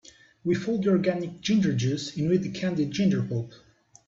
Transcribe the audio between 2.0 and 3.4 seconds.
in with the candied ginger